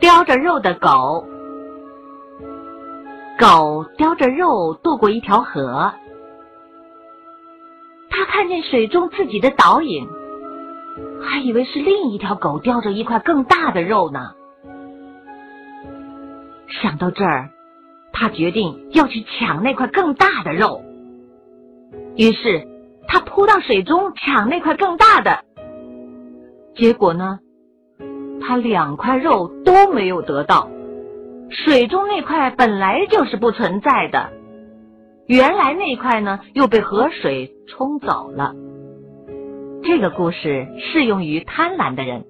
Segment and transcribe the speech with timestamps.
[0.00, 1.26] 叼着肉的狗，
[3.38, 5.92] 狗叼着肉渡过一条河，
[8.10, 10.06] 它看见水中自己的倒影，
[11.22, 14.32] 还以为是另一条狗叼着一块更大的肉呢。
[16.82, 17.50] 想到这儿，
[18.12, 20.82] 他决定要去抢那块更大的肉。
[22.16, 22.66] 于是，
[23.06, 25.44] 他扑到水中抢那块更大的。
[26.76, 27.40] 结果呢，
[28.40, 30.68] 他两块肉都没有得到。
[31.50, 34.30] 水中那块本来就是不存在的，
[35.26, 38.54] 原来那块呢又被河水冲走了。
[39.82, 42.24] 这个故事适用于贪婪的人。